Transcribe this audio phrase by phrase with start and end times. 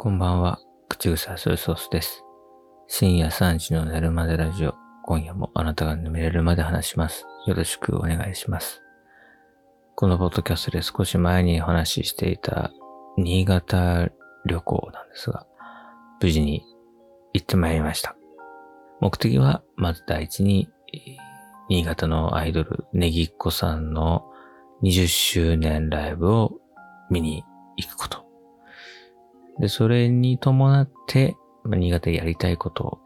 [0.00, 2.22] こんばんは、口草ソイソースです。
[2.86, 4.76] 深夜3時の寝るまでラジオ。
[5.04, 7.26] 今夜もあなたが眠れるまで話します。
[7.48, 8.80] よろしくお願いします。
[9.96, 12.70] このポッドキャストで少し前にお話ししていた
[13.16, 14.08] 新潟
[14.46, 15.48] 旅行なんですが、
[16.22, 16.62] 無事に
[17.34, 18.14] 行ってまいりました。
[19.00, 20.68] 目的は、まず第一に、
[21.68, 24.30] 新潟のアイドル、ネギっ子さんの
[24.84, 26.52] 20周年ライブを
[27.10, 27.42] 見に
[27.76, 28.17] 行くこと。
[29.60, 33.00] で、それに伴って、ま新潟でやりたいこと、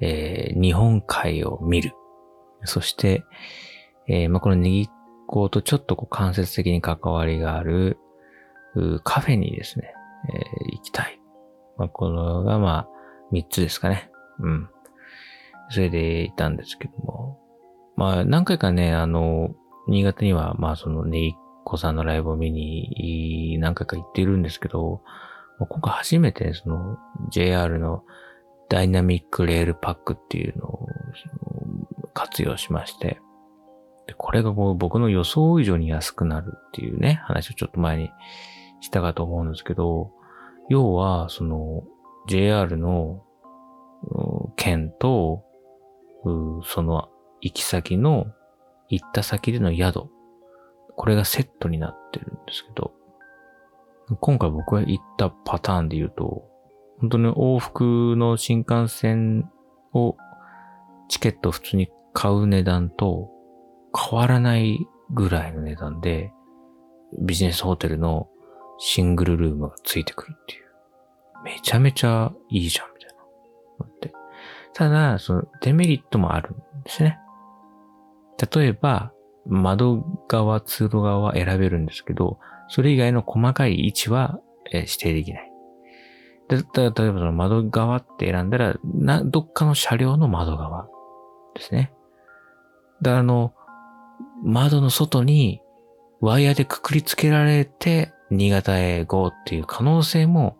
[0.00, 1.92] えー日本海を見る。
[2.64, 3.24] そして、
[4.08, 4.88] えーまあ、このネギっ
[5.26, 7.98] 子とちょっとこう間接的に関わりがある、
[9.04, 9.94] カフェにですね、
[10.32, 11.20] えー行きたい。
[11.76, 12.88] まあ、このがまあ、
[13.32, 14.10] 3つですかね。
[14.40, 14.68] うん。
[15.70, 17.38] それで行ったんですけども。
[17.96, 19.54] まあ、何回かね、あの、
[19.88, 21.32] 新潟には、まあ、その、ネギっ
[21.64, 25.00] 子さんのライブを見に、何回か行っているんですけど、
[25.66, 26.96] 今回初めて、その、
[27.30, 28.04] JR の
[28.68, 30.88] ダイナミックレールパックっていうのを
[32.14, 33.20] 活用しまして、
[34.06, 38.10] でこれがこう僕の予想以上に安くなるっていうね、話をちょっと前に
[38.80, 40.10] したかと思うんですけど、
[40.68, 41.84] 要は、その、
[42.28, 43.22] JR の、
[44.56, 45.44] 券と、
[46.64, 47.08] その、
[47.40, 48.26] 行き先の、
[48.88, 50.08] 行った先での宿、
[50.96, 52.92] これがセットになってるんですけど、
[54.20, 56.44] 今回僕が行ったパターンで言うと、
[57.00, 59.50] 本当に往復の新幹線
[59.92, 60.16] を
[61.08, 63.30] チケット普通に買う値段と
[63.96, 64.78] 変わらない
[65.10, 66.32] ぐらいの値段で
[67.20, 68.28] ビジネスホテルの
[68.78, 70.62] シングルルームがついてくるっていう。
[71.44, 73.16] めちゃめちゃいいじゃんみたい
[73.80, 73.86] な。
[73.86, 74.12] って
[74.74, 77.18] ただ、そのデメリットもあるんですね。
[78.54, 79.12] 例えば、
[79.46, 84.40] 窓側、通路側は選べるんですけど、それ以外の細かい位置は、
[84.72, 85.52] え指定できない。
[86.48, 90.88] でた例えばその窓側って選んだら、な、どっかの車両の窓側
[91.54, 91.92] ですね。
[93.00, 93.54] だからあの、
[94.44, 95.60] 窓の外に
[96.20, 100.56] ワイヤーでくくりつけられて、新潟へ GO っていう可能性も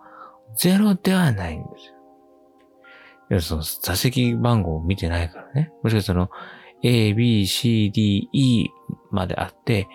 [0.56, 1.86] ゼロではないんです
[3.34, 3.40] よ。
[3.40, 5.72] その座席番号を見てないからね。
[5.82, 6.30] もしかしたらその
[6.82, 8.68] A, B, C, D, E
[9.10, 9.88] まであって、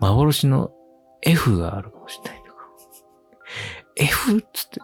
[0.00, 0.70] 幻の
[1.22, 2.58] F があるかもしれないとか。
[3.96, 4.38] F?
[4.38, 4.80] っつって、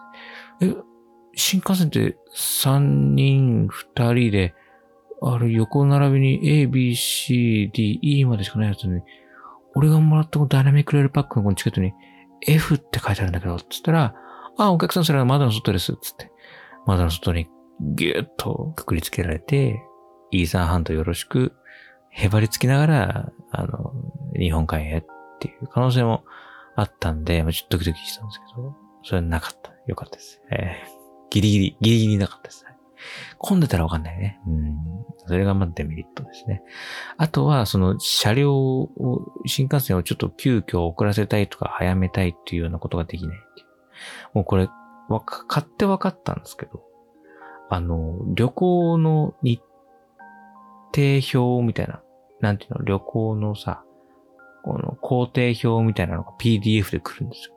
[0.61, 0.75] え、
[1.35, 2.79] 新幹線って3
[3.13, 4.53] 人、2人で、
[5.21, 9.01] あれ横並びに A, B, C, D, E までしかないやつに、
[9.75, 11.93] 俺がもらったダイナミックレールパックのこのチケットに
[12.47, 14.15] F って書いてあるんだけど、つったら、
[14.57, 16.31] あ、お客さんそれは窓の外です、つって。
[16.85, 17.47] 窓の外に
[17.79, 19.81] ギュッとくくりつけられて、
[20.31, 21.53] イーサンハンドよろしく、
[22.11, 23.93] へばりつきながら、あの、
[24.37, 25.03] 日本海へ
[25.39, 26.23] っていう可能性も
[26.75, 29.71] あったんで、まあちょっとドキドキしたんですけど、それなかった。
[29.87, 30.41] よかったです。
[30.51, 32.65] えーギリギリ、ギリギリなかったです。
[32.65, 32.75] はい
[33.37, 34.41] 混んでたらわかんないね。
[34.45, 34.75] うん。
[35.25, 36.61] それがまあデメリットですね。
[37.15, 43.67] あとは、その車両を、新幹線をちょっと急遽遅らせたいとか早めたいっていうようなことができないっていう。
[44.33, 44.67] もうこれ、
[45.07, 46.83] わか、買って分かったんですけど、
[47.69, 49.61] あの、旅行の日
[50.93, 52.01] 程表みたいな、
[52.41, 53.85] なんていうの、旅行のさ、
[54.63, 57.55] この工程表みたいなのが PDF で来るんですよ。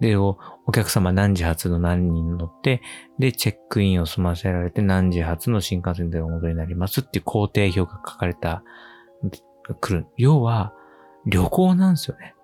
[0.00, 0.36] で、お
[0.72, 2.82] 客様何時発の何人乗って、
[3.20, 8.64] で、チェックインを済ませられて何時発の新幹線でお戻りになりますっていう工程表が書かれた、
[9.80, 10.06] 来る。
[10.16, 10.74] 要は、
[11.24, 12.34] 旅行なんですよね。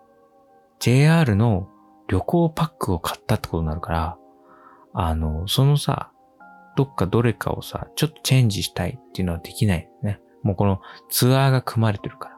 [0.79, 1.69] JR の
[2.07, 4.19] 旅行パックを買ったってことになるから、
[4.95, 6.13] あの、そのさ、
[6.77, 10.21] どっかどれかをさ、ちょっとチェンジしたいっていうのはできないね。
[10.45, 12.38] もうこのツアーが組まれてるから。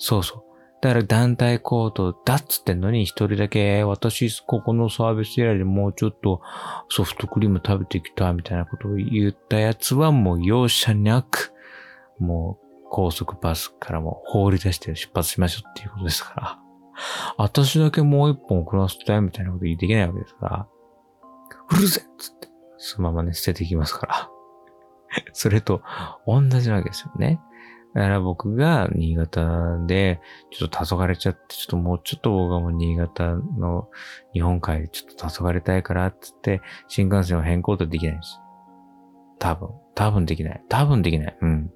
[0.00, 0.42] そうそう。
[0.80, 6.40] だから団体行動だっつってんのに一人だけ私ここのサービスエリアでもうちょっと
[6.88, 11.52] ソフトクリーム食べてきたみたいなことを言ったやつはもう容赦なく
[12.18, 16.58] もう高速バスからも放り出して出発しましょうっていうことですから。
[17.36, 20.68] 私だけもう一本遅らせたいみたいなこと言っていけないわけですから。
[21.70, 22.48] うるせえっつって、
[22.78, 24.30] そのままね、捨てていきますから。
[25.32, 25.82] それと
[26.26, 27.40] 同じなわけですよね。
[27.94, 30.20] だから僕が新潟で
[30.52, 33.88] ちょっと黄昏ちゃって、ちょっともうちょっと僕がもう新潟の
[34.32, 38.38] 日本海でちょっと黄昏たいからっつって新幹線を変更とできないんです。
[39.38, 39.70] 多分。
[39.94, 40.64] 多分できない。
[40.68, 41.38] 多分できない。
[41.40, 41.72] うん。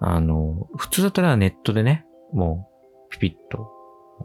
[0.00, 2.68] あの、普通だったらネットでね、も
[3.08, 3.70] うピピッと、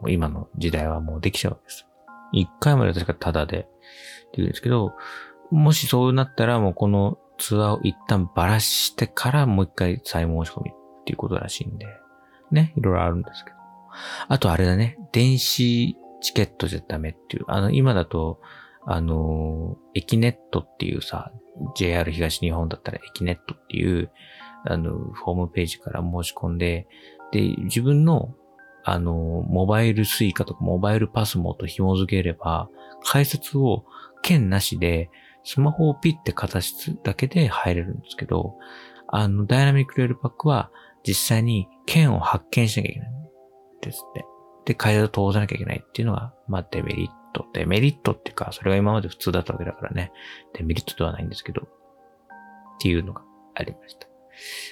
[0.08, 1.86] 今の時代はもうできちゃうんです。
[2.32, 3.66] 一回まで確かタダでで
[4.34, 4.92] きるんですけど、
[5.50, 11.86] もしそうなったらもうこのツアーを一旦ばらしてからもう一回再申し込みっていうことらしいんで、
[12.50, 13.56] ね、いろいろあるんですけど。
[14.28, 17.44] あとあれだね、電子チケットじゃダメっていう。
[17.48, 18.40] あの、今だと、
[18.86, 21.32] あの、エキネットっていうさ、
[21.76, 24.10] JR 東日本だったらエキネットっていう、
[24.64, 24.92] あの、
[25.24, 26.86] ホームページから申し込んで、
[27.32, 28.34] で、自分の、
[28.84, 32.68] あの、モバイルスイカとかモバイルパスモと紐付ければ、
[33.02, 33.84] 改札を
[34.22, 35.10] 券なしで、
[35.44, 38.54] スマホをピッてかざすだけで入れるんですけど、
[39.08, 40.70] あの、ダイナミックレールパックは
[41.06, 43.14] 実際に券を発券しなきゃいけないん
[43.82, 44.24] ですって。
[44.64, 47.46] で、階段を通さなきゃいけないっていうのが、まあ、デメリット。
[47.52, 50.12] デメリットっていうか、それが今まで普通だったわけだからね。
[50.54, 51.66] デメリットではないんですけど、っ
[52.80, 53.22] ていうのが
[53.54, 54.08] ありました。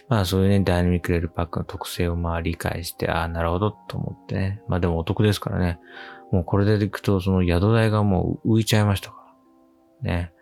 [0.08, 4.62] まあそういうね、ダイナミックレールパックの特性をまあ理解して、ああ、なるほどと思ってね。
[4.68, 5.78] まあでもお得ですからね。
[6.30, 9.16] もうこれで行くと、その宿代がもう浮いちゃいましたか
[10.02, 10.10] ら。
[10.10, 10.32] ね。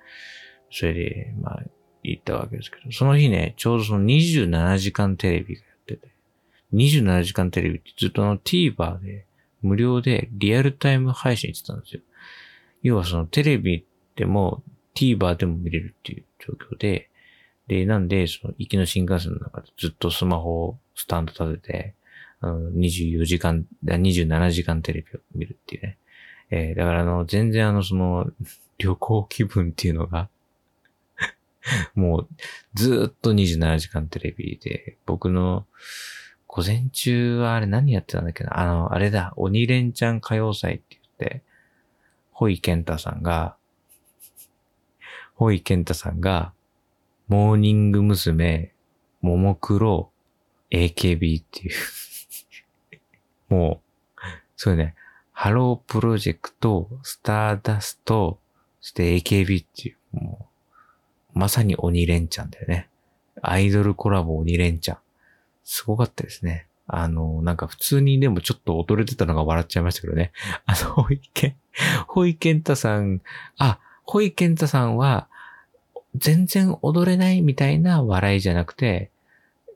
[0.70, 1.62] それで、まあ、
[2.02, 6.08] 行ったわけですけど、その日ね、ちょうどその27時間テレビがやってて、
[6.72, 9.26] 27時間テレビってずっとあの TVer で
[9.62, 12.02] 無料でリアルタイム配信してたんですよ。
[12.82, 13.84] 要はそのテレビ
[14.17, 14.62] でも
[14.94, 17.11] TVer でも見れるっていう状況で、
[17.69, 21.94] で、なんで、その、行きの新幹線の中でずっとスマホをスタンド立てて、
[22.40, 25.99] あの、24時間、27時間テレビを見るっていうね。
[26.50, 28.28] えー、だからあの、全然あの、その、
[28.78, 30.28] 旅行気分っていうのが
[31.95, 32.29] もう、
[32.75, 35.67] ずっと27時間テレビで、僕の、
[36.47, 38.59] 午前中はあれ何やってたんだっけな？
[38.59, 41.43] あの、あれだ、鬼レンチャン歌謡祭って言って、
[42.33, 43.57] ホイケンタさんが、
[45.35, 46.53] ホイケンタさんが、
[47.29, 48.73] モーニング娘。
[49.21, 50.11] ももクロ、
[50.71, 51.75] AKB っていう。
[53.49, 53.83] も
[54.17, 54.21] う、
[54.56, 54.95] そうね、
[55.33, 58.41] ハロープロジェクト、スターダスト、
[58.81, 60.50] そして AKB っていう、もう、
[61.35, 62.88] まさに鬼レンチャンだよね。
[63.43, 64.99] アイドルコラボ鬼レンチャン。
[65.65, 66.67] すごかったですね。
[66.87, 70.32] あの、なんか普通にでもちょっと踊れてたのが笑っちゃいましたけどね。
[70.67, 71.56] あの、ホイケン、
[72.09, 73.21] ホイケンタさん、
[73.59, 75.29] あ、ホイケンタさんは、
[76.17, 79.11] 全然踊れないみたいな笑いじゃなくて、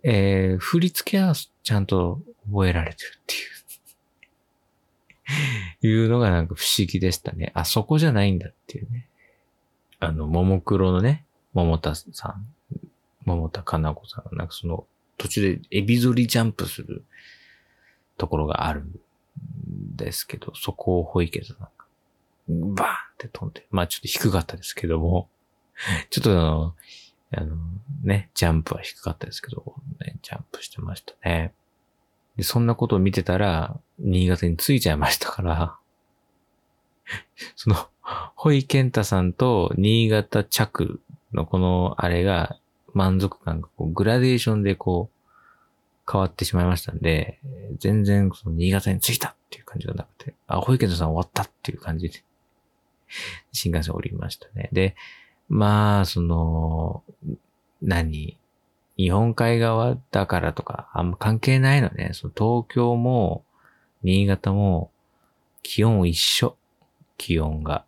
[0.03, 2.21] えー、振り付けはちゃんと
[2.51, 3.55] 覚えられてるっていう
[5.83, 7.53] いうのがなんか不思議でしたね。
[7.55, 9.07] あ、そこじゃないんだっていうね。
[10.01, 11.25] あの、ももクロのね、
[11.55, 12.47] 桃田さん、
[13.25, 14.87] 桃田かな子さんがなんかその、
[15.17, 17.05] 途中でエビ反りジャンプする
[18.19, 19.01] ところがあるん
[19.97, 21.71] ですけど、そこをホイケさんが、
[22.49, 25.29] バーンって飛んで、まあちょっと低かったですけども、
[26.11, 26.75] ちょっとあの、
[27.37, 27.57] あの、
[28.03, 31.55] ね、ジャンプは低かったですけど、ね、ジャンプしてましたね。
[32.37, 35.77] で、そんなことを見てたら、新潟に着いちゃいましたから、
[37.57, 37.77] その、
[38.35, 41.01] ホイケンタさんと新潟着
[41.35, 42.59] のこのあれが
[42.93, 47.41] 満足感がこうグラデーションでこう変わってしまいましたんで、
[47.79, 52.23] 全然その新潟に着いたっていう感じがなくて、あ、ホイケンタさん終わったっていう感じで、
[53.53, 54.69] 新幹線降りましたね。
[54.73, 54.97] で、
[55.49, 57.03] まあ、その、
[57.83, 58.39] 何？
[58.97, 62.11] 日本海側だからとか、あんま関係ないのね。
[62.13, 63.45] その東京も、
[64.03, 64.91] 新潟も、
[65.63, 66.57] 気温一緒。
[67.17, 67.85] 気温が。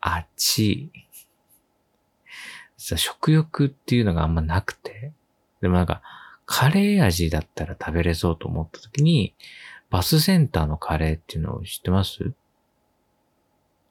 [0.00, 0.90] 暑
[2.84, 2.88] い。
[2.88, 5.12] さ、食欲っていうのがあんまなくて。
[5.60, 6.02] でもなんか、
[6.46, 9.34] カレー味だったら食べれそうと思った時に、
[9.90, 12.32] バスセンターのカレーっていうのを知ってます？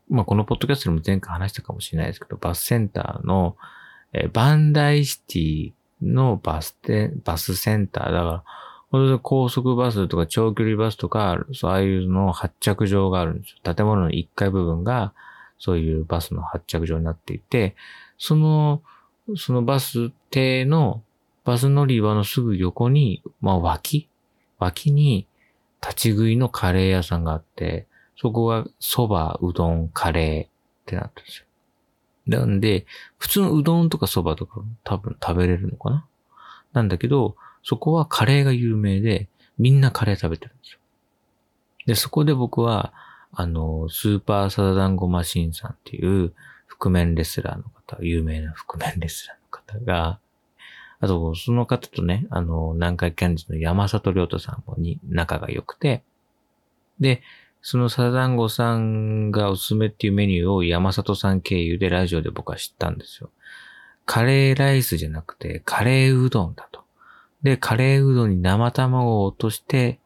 [0.09, 3.55] まあ、このポッドキャストでも前回話したかもしれないですけど、バスセンターの、
[4.11, 8.43] え、バンダイシティのバステ、バスセンターだから、
[8.91, 13.73] 本当に高速バスとか長距離バスとか、そういうの発着場があるんですよ。
[13.73, 15.13] 建物の1階部分が、
[15.57, 17.75] そういうバスの発着場になっていて、
[18.17, 18.81] その、
[19.37, 21.03] そのバス停の
[21.45, 24.09] バス乗り場のすぐ横に、まあ脇？
[24.59, 25.27] 脇に
[25.81, 30.49] 立ち食いのカレー屋さんがあって、そこが蕎麦、うどん、カレーっ
[30.85, 31.45] てなってるんですよ。
[32.25, 32.85] なんで、
[33.17, 36.07] 普通のうどんとか蕎麦とか多分食べれるのかな？
[36.71, 40.79] なんだけど、そこはカレーが有名で、みんなカレー食べてるんですよ。
[41.85, 42.93] で、そこで僕は、
[43.33, 46.33] あの、スーパーサダダンゴマシンさんっていう
[46.67, 50.19] 覆面レスラーの方、有名な覆面レスラーの方が、
[50.99, 56.03] あと、その方とね、あの、南海キャンディの山里亮太さんもに仲が良くて、
[56.99, 57.21] で、
[57.61, 63.29] そのサダンゴさんがおすすめっていうメニューを山里さん経由でラジオで僕は知ったんですよ。
[64.05, 66.83] カレーライスじゃなくてカレーうどんだと。
[67.41, 69.99] で、カレーうどんに生卵を落として、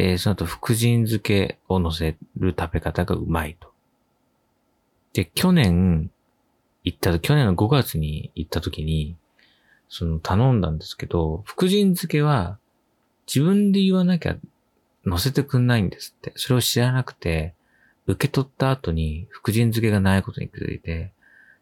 [0.00, 3.70] えー、その後福神漬けを乗せる食べ方がうまいと。
[5.12, 6.10] で、去年
[6.84, 9.16] 行った去年の5月に行った時に、
[9.90, 12.58] その頼んだんですけど、福神漬けは
[13.26, 14.36] 自分で言わなきゃ
[15.04, 16.32] 乗せてくんないんですって。
[16.36, 17.54] それを知らなくて、
[18.06, 21.12] 受け取った後に、福神漬けがないことに気づいて、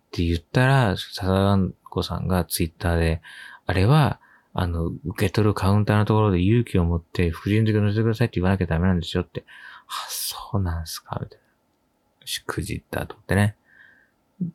[0.09, 3.21] って言ったら、さだんこさんがツイッターで、
[3.67, 4.21] あれは、
[4.61, 9.45] あの、受け取るカウンターのところで勇気を持って福神漬け乗せてくださいって言わなきゃダメなんですよって。
[9.87, 12.27] あ、そうなんすかみたいな。
[12.27, 13.55] しくじったと思ってね。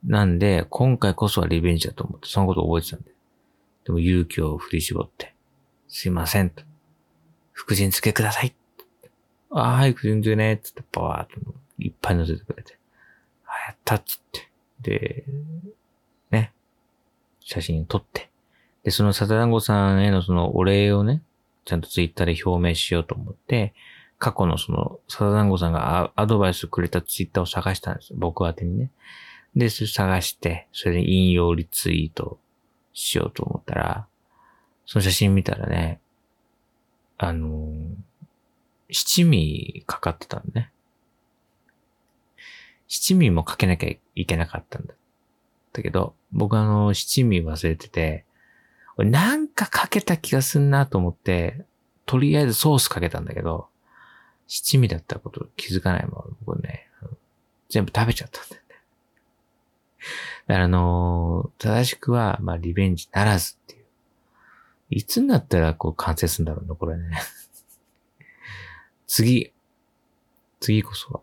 [0.05, 3.11] なんで、今回こそはリベンジだと思って、そのことを覚えてたんで。
[3.85, 5.33] でも勇気を振り絞って、
[5.87, 6.63] すいませんと。
[7.53, 8.53] 福神漬けください。
[9.51, 10.59] ああはい、福神漬けね。
[10.61, 12.77] つって、バーっといっぱい乗せてくれて。
[13.45, 14.49] あ、やったっつって。
[14.81, 15.23] で、
[16.29, 16.51] ね。
[17.39, 18.32] 写真撮って。
[18.83, 21.21] で、そのサタダンゴさんへのそのお礼をね、
[21.65, 23.73] ちゃんとツイッターで表明しようと思って、
[24.19, 28.17] 過去のその、サタダンゴさんがアドバイスくれたツイッターを探したんですよ。
[28.19, 28.91] 僕宛にね。
[29.55, 32.39] で、それ探して、それで引用リツイート
[32.93, 34.07] しようと思ったら、
[34.85, 35.99] その写真見たらね、
[37.17, 37.71] あの、
[38.89, 40.71] 七味かかってたんね。
[42.87, 44.93] 七味もかけなきゃいけなかったんだ。
[45.71, 48.25] だけど、僕あの、七味忘れてて、
[48.97, 51.65] なんかかけた気がすんなと思って、
[52.05, 53.67] とりあえずソースかけたんだけど、
[54.47, 56.87] 七味だったこと気づかないまま僕ね、
[57.69, 58.75] 全部食べちゃったんだよね。
[60.47, 63.85] だからあのー、正しくは、まあ、リベンジならずっていう。
[64.89, 67.17] いつになったらこう完成するんだろうね、これね。
[69.07, 69.51] 次。
[70.59, 71.21] 次こそは、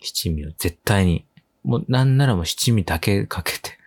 [0.00, 1.24] 七味を絶対に、
[1.62, 3.78] もうなんならもう七味だけかけて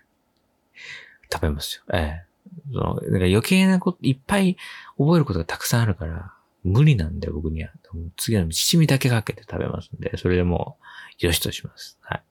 [1.32, 1.84] 食べますよ。
[1.94, 2.35] ええ
[2.72, 4.58] その、なんか余計なこと、いっぱい
[4.98, 6.34] 覚えることがたくさんあるから、
[6.64, 7.70] 無理なんで僕には。
[8.18, 10.78] 次は七味だけかけて食べますんで、それでも
[11.22, 11.98] う、よしとします。
[12.02, 12.24] はい。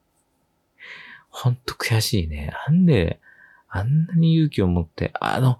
[1.30, 2.52] ほんと悔しいね。
[2.66, 3.20] なんで、
[3.68, 5.58] あんなに勇気を持って、あの、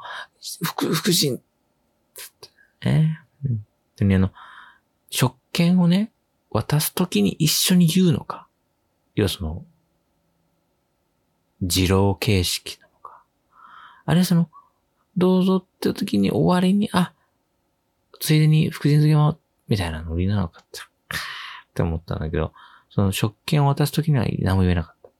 [0.63, 1.39] 福、福神、
[2.15, 2.33] つっ
[2.81, 3.21] て、ね。
[3.43, 3.65] 本
[3.97, 4.33] 当にあの、
[5.11, 6.13] 食券をね、
[6.51, 8.47] 渡すときに一緒に言うのか。
[9.15, 9.65] 要はその、
[11.61, 12.79] 二郎形式。
[14.05, 14.51] あれその、
[15.17, 17.13] どうぞって時に終わりに、あ、
[18.21, 20.83] ついでに福神漬けも、みたいなノリなのかって、っ
[21.75, 22.53] て思ったんだけど、
[22.91, 25.11] その食券を渡す時には何も言えなかった。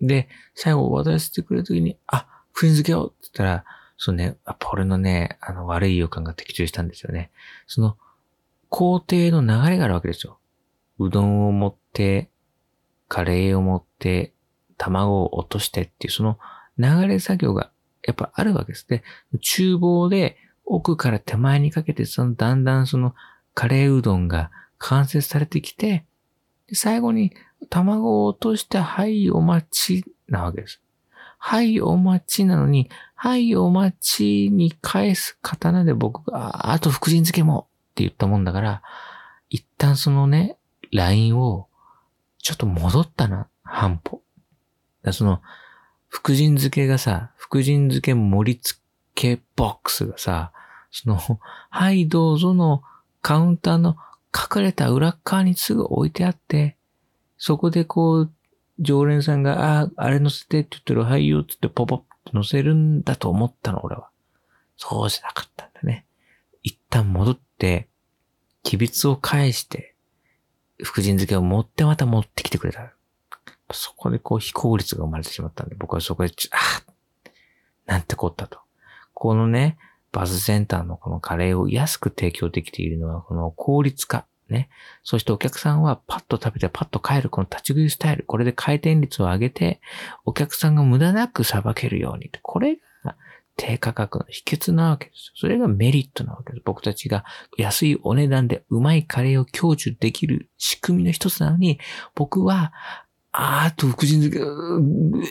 [0.00, 3.64] で、最後渡してくれる時に、あ、福神漬けをって言ったら、
[3.96, 7.30] そのね、やっぱ俺のね、あの悪い予感が的中したんですよね。
[7.66, 7.96] その、
[8.68, 10.38] 工程の流れがあるわけですよ。
[10.98, 12.28] うどんを持って、
[13.08, 14.32] カレーを持って、
[14.76, 16.38] 卵を落としてっていう、その
[16.76, 17.70] 流れ作業が
[18.06, 18.86] やっぱあるわけです。
[18.88, 19.02] で、
[19.40, 23.14] 厨房で奥から手前にかけて、そのだんだんその
[23.54, 26.04] カレーうどんが完成されてきて、
[26.72, 27.32] 最後に
[27.70, 30.80] 卵を落として、はい、お待ちなわけです。
[31.38, 38.82] はい、お待ちなのに、はい、お待ちに返す刀で僕が、あと福神漬けもって言ったもんだから、
[39.50, 40.56] 一旦そのね、
[40.90, 41.68] ラインを、
[42.38, 44.22] ちょっと戻ったな、半歩。
[45.12, 45.42] その、
[46.14, 48.78] 福神漬けがさ、福神漬け盛り付
[49.16, 50.52] けボックスがさ、
[50.92, 51.18] その、
[51.70, 52.84] はいどうぞの
[53.20, 53.96] カウンターの
[54.32, 56.76] 隠れた裏側にすぐ置いてあって、
[57.36, 58.32] そこでこう、
[58.78, 64.08] 常連さんが、あ、ああれ乗せてって言ってる、はいよってってポポッと乗せるんだと思ったの、俺は。
[64.76, 66.06] そうじゃなかったんだね。
[66.62, 67.88] 一旦戻って、
[68.62, 69.96] 機密を返して、
[70.80, 72.93] 福神漬けを持ってまた持ってきてくれた。
[73.74, 76.56] そこでこう非効率が生まれてしまったんで、僕はそこでち、あ
[77.86, 78.60] なんてこったと。
[79.12, 79.76] このね、
[80.12, 84.26] バズセンターのこのカレーを安く提供できているのは、この効率化。
[84.48, 84.68] ね。
[85.02, 88.24] そしてお客さんはパッと食べてパッと帰るこの立ち食いスタイル。
[88.24, 89.80] これで回転率を上げて、
[90.24, 92.30] お客さんが無駄なくさばけるように。
[92.42, 93.16] これが
[93.56, 96.62] 低価格の秘訣なわけですそれがメリットなわけです。
[96.64, 97.24] 僕たちが
[97.56, 101.80] 安いお値段でうまいカレーを享受できる仕組みの一つなのに、
[102.14, 102.72] 僕は
[103.36, 105.24] あーと、福神漬け、うっ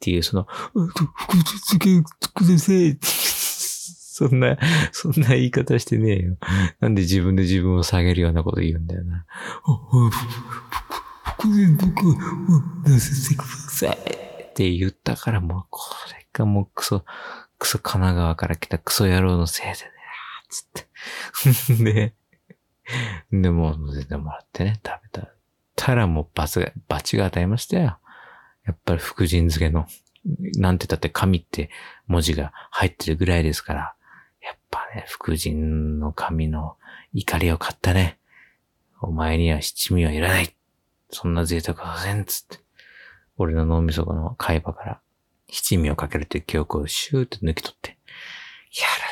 [0.00, 0.94] ていう、その、福
[1.28, 2.02] 神漬け
[2.34, 2.98] ください。
[3.00, 4.58] そんな、
[4.92, 6.36] そんな言い方してねえよ。
[6.80, 9.24] なんで自分で自分を下げるようなこと言うんだよな。
[11.38, 12.14] 福神漬けを
[12.84, 13.96] 出させてください。
[13.96, 15.80] って言ったからもう、こ
[16.12, 17.06] れがもうクソ、
[17.58, 19.76] クソ神奈川から来たクソ野郎のせいでね、
[20.50, 21.82] つって。
[21.82, 22.14] で、
[23.32, 25.39] でも、全然もらってね、食べた。
[25.80, 27.98] たらもう罰が、罰が与えましたよ。
[28.66, 29.86] やっぱり福神漬けの、
[30.58, 31.70] なんて言ったって神って
[32.06, 33.94] 文字が入ってるぐらいですから、
[34.42, 35.54] やっぱね、福神
[35.98, 36.76] の神の
[37.14, 38.18] 怒りを買ったね。
[39.00, 40.54] お前には七味はいらない。
[41.08, 42.62] そんな贅沢はせん、つって。
[43.38, 45.00] 俺の脳みそこの海馬から
[45.48, 47.96] 七味をかけるという記憶をシューって抜き取って、
[48.78, 49.09] やら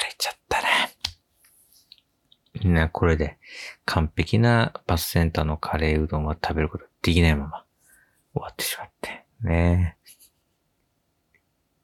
[2.59, 2.75] れちゃったね。
[2.75, 3.39] な、これで
[3.85, 7.65] 完璧なバスセンターのカレーうどんは食べることできないまま
[8.35, 9.25] 終わってしまって。
[9.43, 9.97] ね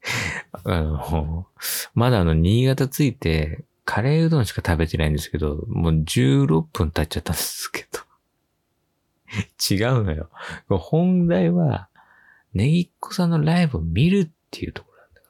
[0.64, 1.46] あの、
[1.94, 8.00] まだあの、新潟着いて、カレーうどんしか食べてないんですけど、もう16分経っちゃったんですけど。
[9.70, 10.30] 違うのよ。
[10.68, 11.88] 本題は、
[12.52, 15.28] ネギっ子さんのライブを見るっていうところなんだか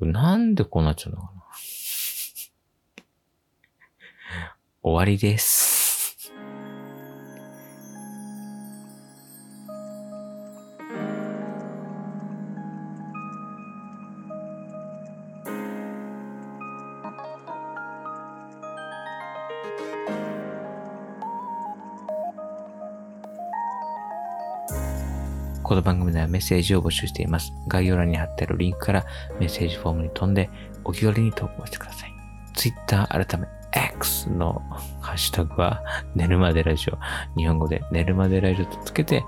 [0.00, 0.36] ら。
[0.36, 1.43] なんでこうなっちゃうのかな。
[4.86, 6.30] 終わりです。
[25.62, 27.54] この番組ではメッセージを募集しています。
[27.68, 29.06] 概要欄に貼ってあるリンクから
[29.40, 30.50] メッセージフォームに飛んで
[30.84, 32.12] お気軽に投稿してください。
[32.54, 33.46] Twitter 改め
[33.96, 34.60] X の
[35.00, 35.82] ハッシュタグは
[36.14, 36.98] 寝るまでラジオ。
[37.36, 39.24] 日本語で寝るまでラジオとつけて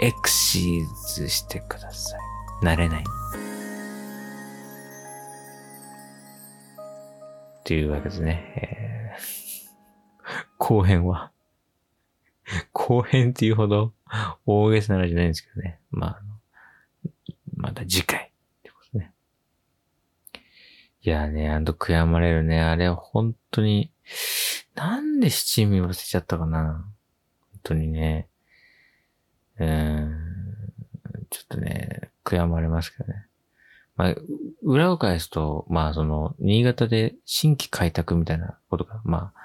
[0.00, 2.20] エクシーズしてください。
[2.64, 3.04] 慣れない。
[7.64, 8.52] というわけですね。
[8.56, 11.32] えー、後編は
[12.72, 13.94] 後編っていうほど
[14.46, 15.80] 大げさならじゃないんですけどね。
[15.90, 16.22] まあ、
[17.56, 19.12] また次回ってことね。
[21.02, 22.60] いやね、あの悔やまれるね。
[22.60, 23.90] あれは本当に、
[24.74, 26.84] なんで七味忘れちゃったかな？
[27.52, 28.28] 本当にね。
[29.58, 30.14] うーん、
[31.30, 33.26] ちょっとね、悔やまれますけどね。
[33.96, 34.14] まあ、
[34.62, 39.40] 裏を返すと、まあその、新潟で新規開拓みたいなことが、まあ、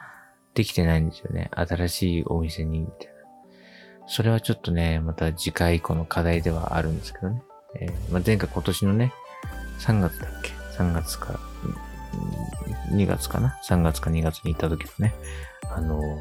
[0.55, 1.51] できてないんですよね。
[1.53, 3.13] 新しいお店に、みたいな。
[4.07, 7.43] それはちょっとね、また次回以降の課題ではあるんですけどね。
[7.75, 9.13] えー、まあ、前回今年のね、
[9.79, 10.51] 3月だっけ
[10.81, 11.39] ?3 月か、
[12.91, 15.13] 2月かな ?3 月か2月に行った時はね、
[15.69, 16.19] あの、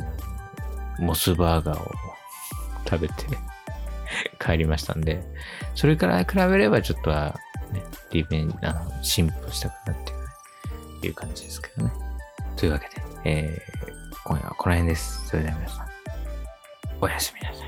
[0.99, 1.92] モスバーガーを
[2.88, 3.14] 食べて
[4.44, 5.22] 帰りましたんで、
[5.74, 7.35] それから比べればちょっとは、
[7.72, 10.24] ね、リベンジ、あの、進歩したかなっていうね、
[11.03, 11.92] いう感じですけどね。
[12.57, 15.27] というわけで、えー、今夜はこの辺です。
[15.29, 15.88] それでは皆さん、
[17.01, 17.67] おやすみなさい。